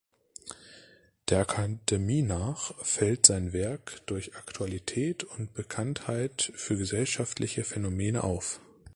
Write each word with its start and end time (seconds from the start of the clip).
Der 1.29 1.41
Akademie 1.41 2.23
nach 2.23 2.73
fällt 2.83 3.27
sein 3.27 3.53
Werk 3.53 4.01
durch 4.07 4.35
Aktualität 4.35 5.23
und 5.23 5.53
Bekanntheit 5.53 6.51
für 6.55 6.75
gesellschaftliche 6.75 7.63
Phänomene 7.63 8.23
auf. 8.23 8.59